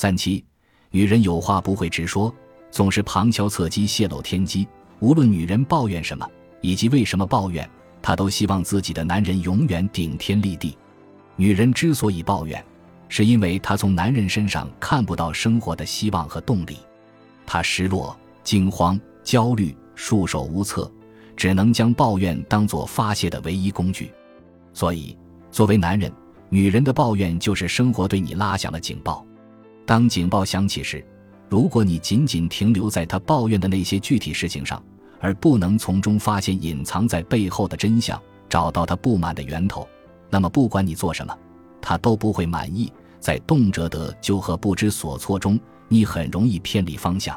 [0.00, 0.44] 三七，
[0.92, 2.32] 女人有话不会直说，
[2.70, 4.64] 总是旁敲侧击泄露天机。
[5.00, 6.24] 无论女人抱怨什么，
[6.60, 7.68] 以及为什么抱怨，
[8.00, 10.78] 她都希望自己的男人永远顶天立地。
[11.34, 12.64] 女人之所以抱怨，
[13.08, 16.76] 是因为她从男人身上看不到生活的希望和动力，
[17.44, 20.88] 她失落、惊慌、焦虑、束手无策，
[21.36, 24.12] 只能将抱怨当作发泄的唯一工具。
[24.72, 25.18] 所以，
[25.50, 26.12] 作为男人，
[26.50, 29.26] 女人的抱怨就是生活对你拉响了警报。
[29.88, 31.02] 当警报响起时，
[31.48, 34.84] 如果你仅仅停留在他抱怨的那些具体事情上，
[35.18, 38.20] 而不能从中发现隐藏在背后的真相，
[38.50, 39.88] 找到他不满的源头，
[40.28, 41.34] 那么不管你做什么，
[41.80, 42.92] 他都不会满意。
[43.18, 47.34] 在动辄得咎和不知所措中，你很容易偏离方向。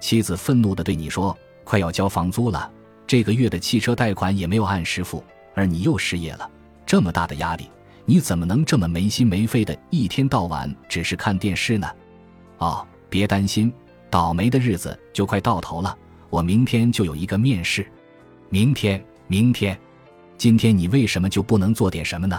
[0.00, 2.68] 妻子愤怒地对你说：“快要交房租了，
[3.06, 5.22] 这个月的汽车贷款也没有按时付，
[5.54, 6.50] 而你又失业了，
[6.84, 7.70] 这么大的压力。”
[8.08, 11.88] 你怎么能这么没心没肺的，一天到晚只是看电视呢？
[12.58, 13.72] 哦，别担心，
[14.08, 15.98] 倒霉的日子就快到头了。
[16.30, 17.84] 我明天就有一个面试，
[18.48, 19.76] 明天，明天，
[20.38, 22.38] 今天你为什么就不能做点什么呢？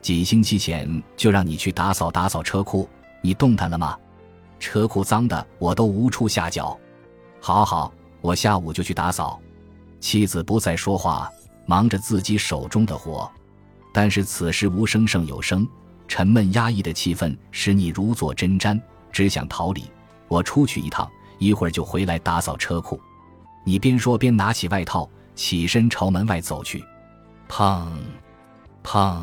[0.00, 2.88] 几星期前就让你去打扫打扫车库，
[3.20, 3.98] 你动弹了吗？
[4.60, 6.78] 车库脏的我都无处下脚。
[7.40, 9.40] 好好，我下午就去打扫。
[9.98, 11.28] 妻子不再说话，
[11.66, 13.28] 忙着自己手中的活。
[13.92, 15.68] 但是此时无声胜有声，
[16.08, 18.80] 沉闷压抑的气氛使你如坐针毡，
[19.12, 19.84] 只想逃离。
[20.28, 22.98] 我出去一趟，一会儿就回来打扫车库。
[23.64, 26.82] 你边说边拿起外套，起身朝门外走去。
[27.48, 27.86] 砰，
[28.82, 29.22] 砰，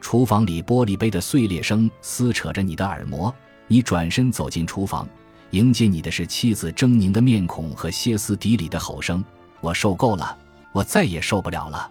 [0.00, 3.32] 厨房里玻璃杯的碎裂声撕扯着你的耳膜。
[3.68, 5.06] 你转身走进厨房，
[5.50, 9.22] 迎接你的是妻子狰狞的面孔和歇斯底里的吼声。
[9.60, 10.36] 我受够了，
[10.72, 11.90] 我再也受不了了。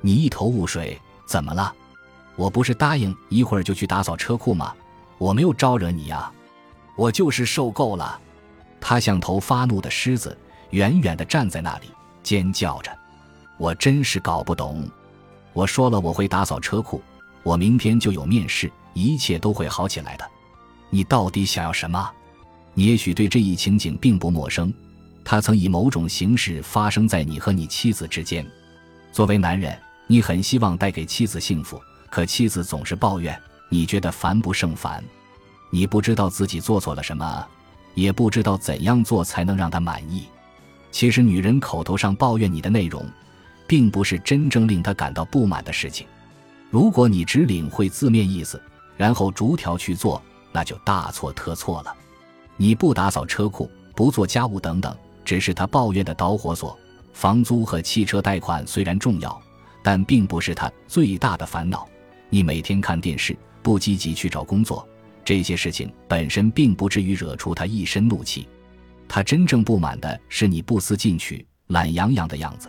[0.00, 0.98] 你一头雾水。
[1.28, 1.72] 怎么了？
[2.36, 4.74] 我不是答应一会儿就去打扫车库吗？
[5.18, 6.32] 我没有招惹你呀，
[6.96, 8.18] 我就是受够了。
[8.80, 10.36] 他像头发怒的狮子，
[10.70, 11.86] 远远地站在那里
[12.22, 12.90] 尖叫着。
[13.58, 14.88] 我真是搞不懂。
[15.52, 17.02] 我说了我会打扫车库，
[17.42, 20.24] 我明天就有面试，一切都会好起来的。
[20.88, 22.10] 你到底想要什么？
[22.72, 24.72] 你也许对这一情景并不陌生，
[25.24, 28.46] 它曾以某种形式发生在你和你妻子之间。
[29.12, 29.76] 作为男人。
[30.10, 31.80] 你很希望带给妻子幸福，
[32.10, 33.38] 可妻子总是抱怨，
[33.68, 35.04] 你觉得烦不胜烦。
[35.70, 37.46] 你不知道自己做错了什么，
[37.94, 40.24] 也不知道怎样做才能让她满意。
[40.90, 43.06] 其实，女人口头上抱怨你的内容，
[43.66, 46.06] 并不是真正令她感到不满的事情。
[46.70, 48.60] 如果你只领会字面意思，
[48.96, 51.94] 然后逐条去做，那就大错特错了。
[52.56, 56.76] 你不打扫车库，不做家务等等，只是她抱怨的导火索。
[57.12, 59.38] 房租和汽车贷款虽然重要。
[59.82, 61.88] 但并不是他最大的烦恼。
[62.30, 64.86] 你每天看电视，不积极去找工作，
[65.24, 68.46] 这些事情本身并不至于惹出他一身怒气。
[69.08, 72.68] 他真正不满的是你不思进取、懒洋洋的样子。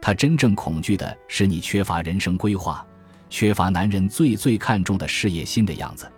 [0.00, 2.86] 他真正恐惧的是你缺乏人生规划、
[3.28, 6.10] 缺乏男人最最看重的事业心的样子。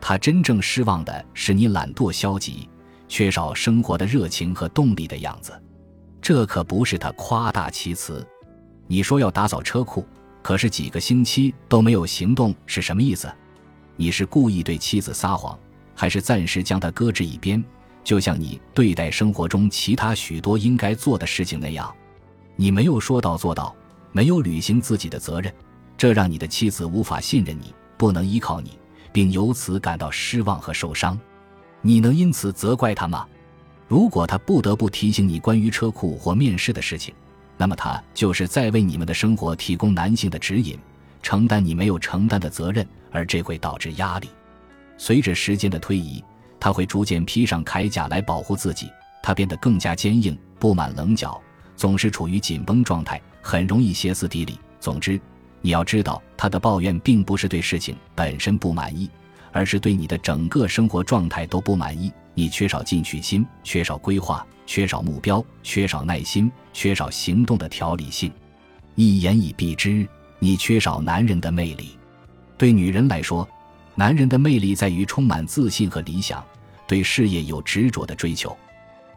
[0.00, 2.68] 他真正失望的是你懒惰、消极、
[3.08, 5.52] 缺少生活的热情和动力的样子。
[6.20, 8.26] 这可不是他夸大其词。
[8.90, 10.04] 你说要打扫车库，
[10.42, 13.30] 可是几个星期都没有行动，是什么意思？
[13.96, 15.56] 你是故意对妻子撒谎，
[15.94, 17.62] 还是暂时将她搁置一边，
[18.02, 21.94] 就像你对待生活中其他许多应该做的事情那样？
[22.56, 23.76] 你没有说到做到，
[24.10, 25.52] 没有履行自己的责任，
[25.98, 28.78] 这让你的妻子无法信任你，不能依靠你，
[29.12, 31.20] 并由此感到失望和受伤。
[31.82, 33.28] 你能因此责怪他吗？
[33.86, 37.14] 如果他不得不提醒你关于车库或面试的事情？
[37.58, 40.78] 那么他就是在为你们的生活提供男性的指引，
[41.22, 44.30] 承担你没有承担的责任，而这会导致压力。
[44.96, 46.22] 随着时间的推移，
[46.60, 48.88] 他会逐渐披上铠甲来保护自己，
[49.22, 51.40] 他变得更加坚硬，布满棱角，
[51.76, 54.58] 总是处于紧绷状态，很容易歇斯底里。
[54.80, 55.20] 总之，
[55.60, 59.10] 你要知道，他的抱怨并不是对事情本身不满意，
[59.52, 62.12] 而是对你的整个生活状态都不满意。
[62.38, 64.46] 你缺少进取心，缺少规划。
[64.64, 68.30] 缺少目标，缺少耐心，缺少行动的条理性，
[68.94, 70.06] 一言以蔽之，
[70.38, 71.98] 你缺少男人的魅力。
[72.56, 73.48] 对女人来说，
[73.96, 76.44] 男人的魅力在于充满自信和理想，
[76.86, 78.56] 对事业有执着的追求。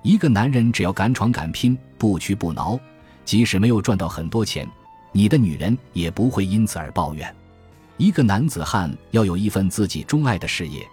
[0.01, 2.79] 一个男人只要敢闯敢拼，不屈不挠，
[3.23, 4.67] 即使没有赚到很多钱，
[5.11, 7.31] 你的女人也不会因此而抱怨。
[7.97, 10.83] 一个男子汉要有一份自己钟爱的事业，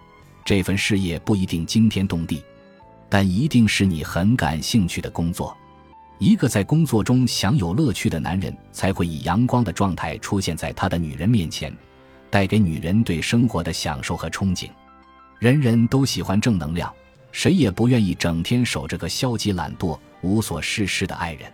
[0.48, 2.42] 这份事业不一定惊天动地。
[3.10, 5.54] 但一定是你很感兴趣的工作。
[6.18, 11.70] 一个在工作中享有乐趣的男人，才会以阳光的状态出现在他的女人面前，
[12.30, 14.70] 带给女人对生活的享受和憧憬。
[15.38, 16.90] 人人都喜欢正能量，
[17.30, 21.52] 谁也不愿意整天守着个消极懒惰、无所事事的爱人。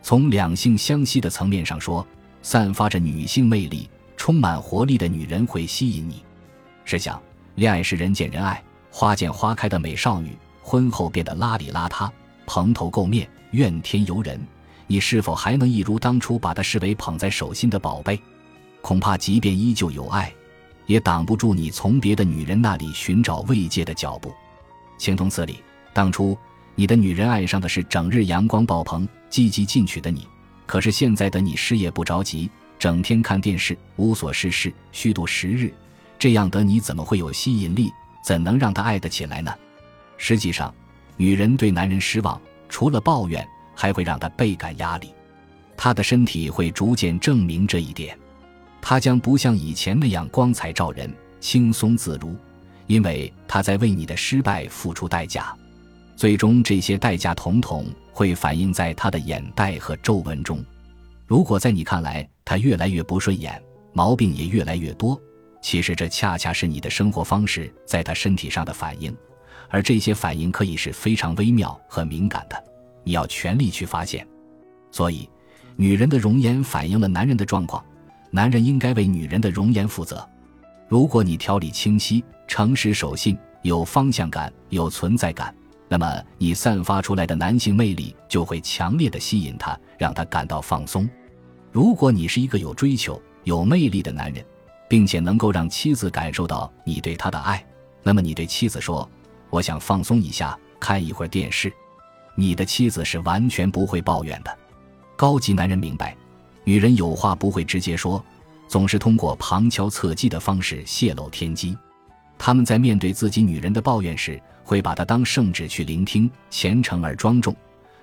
[0.00, 2.06] 从两性相吸的层面上说，
[2.40, 6.22] 散发着女性魅力、充满活力的女人会吸引你。
[6.86, 7.22] 试想，
[7.54, 12.10] 恋爱时人见人爱、花见花开的美少女，婚后变得邋里邋遢、
[12.46, 14.40] 蓬头垢面、怨天尤人，
[14.86, 18.18] 你是否还能一如当初把她视为捧在手心的宝贝？
[18.80, 20.32] 恐怕即便依旧有爱，
[20.86, 24.32] 也挡不住你从别的女人那里寻找慰藉的脚步。
[24.96, 25.62] 情同此理，
[25.92, 26.36] 当初
[26.74, 30.26] 你的女人爱上的是整日阳光爆棚、积极进取的你，
[30.64, 35.72] 可是现在的你事业不着急，整天看电视，无所事事，虚度时日。
[36.22, 37.92] 这样的你怎么会有吸引力？
[38.22, 39.52] 怎能让他爱得起来呢？
[40.16, 40.72] 实际上，
[41.16, 45.12] 女人对男人失望，除了抱怨，还会让他倍感压力。
[45.76, 48.16] 他的身体会逐渐证明这一点，
[48.80, 52.36] 他将不像以前那样光彩照人、轻松自如，
[52.86, 55.52] 因为他在为你的失败付出代价。
[56.14, 60.64] 最终，这些代价统统会反映在他的眼袋和皱纹中。
[61.26, 63.60] 如果在你看来他越来越不顺眼，
[63.92, 65.20] 毛病也越来越多。
[65.62, 69.16] 其实这恰恰是你的生活方式在他身体上的反应，
[69.70, 72.64] 而这些反应可以是非常微妙和敏感的，
[73.04, 74.26] 你要全力去发现。
[74.90, 75.30] 所以，
[75.76, 77.82] 女人的容颜反映了男人的状况，
[78.30, 80.28] 男人应该为女人的容颜负责。
[80.88, 85.54] 如果你条理清晰、诚实守信、有方向感、有存在感，
[85.88, 91.08] 那么你散发出来的男性魅力就会强烈的吸引他，让他感到放松。
[91.70, 94.44] 如果你是一个有追求、有魅力的男人。
[94.92, 97.64] 并且能够让妻子感受到你对她的爱，
[98.02, 99.08] 那么你对妻子说
[99.48, 101.72] ：“我想放松一下，看一会儿电视。”
[102.36, 104.54] 你的妻子是完全不会抱怨的。
[105.16, 106.14] 高级男人明白，
[106.62, 108.22] 女人有话不会直接说，
[108.68, 111.74] 总是通过旁敲侧击的方式泄露天机。
[112.36, 117.56] 他们在面对自己女人的抱怨时，会把她当圣旨去聆听，虔诚而庄重，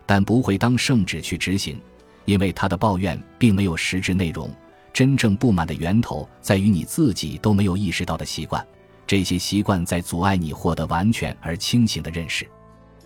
[0.08, 1.80] 但不会当圣旨去执行，
[2.26, 4.52] 因为他的抱怨并没有实质内容。
[5.00, 8.68] 真正不满的源头在于你自己都没有意识到的习惯，
[9.08, 12.46] 这些习惯在阻碍你获得完全而清醒的认识。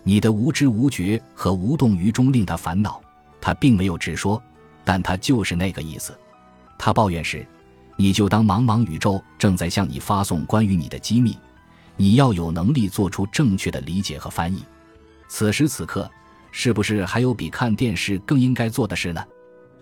[0.01, 2.99] 你的无知无觉和无动于衷令他烦恼，
[3.39, 4.41] 他并没有直说，
[4.83, 6.17] 但他就是那个意思。
[6.79, 7.45] 他抱怨时，
[7.95, 11.37] 你就当茫茫宇宙正在向你发送关于你的机密，
[11.95, 14.63] 你要有能力做出正确的理解和翻译。
[15.27, 16.09] 此时此刻，
[16.51, 19.23] 是不是还有比看电视更应该做的事呢？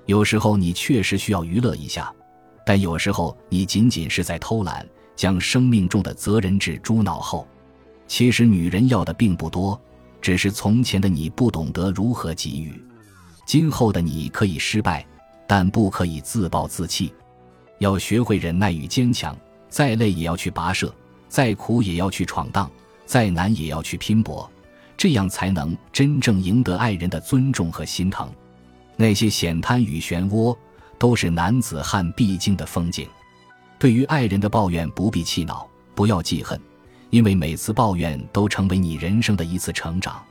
[0.05, 2.13] 有时候你确实需要娱乐一下，
[2.65, 7.47] 但有时候你仅仅是在偷懒，将生命中的责任置诸脑后。
[8.07, 9.79] 其实女人要的并不多，
[10.21, 12.83] 只是从前的你不懂得如何给予，
[13.45, 15.05] 今后的你可以失败，
[15.47, 17.13] 但不可以自暴自弃。
[17.77, 19.35] 要学会忍耐与坚强，
[19.69, 20.93] 再累也要去跋涉，
[21.29, 22.69] 再苦也要去闯荡，
[23.05, 24.49] 再难也要去拼搏，
[24.97, 28.29] 这样才能真正赢得爱人的尊重和心疼。
[29.01, 30.55] 那些险滩与漩涡，
[30.99, 33.09] 都是男子汉必经的风景。
[33.79, 36.61] 对于爱人的抱怨，不必气恼，不要记恨，
[37.09, 40.23] 因为每次抱怨都成为你人生的一次成长。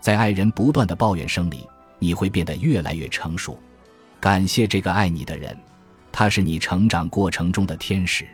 [0.00, 1.66] 在爱人不断的抱怨声里，
[1.98, 3.58] 你会变得越来越成熟。
[4.20, 5.58] 感谢这个爱你的人，
[6.12, 8.24] 他是你成长过程中的天使。